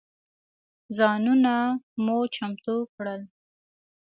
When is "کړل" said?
2.95-3.21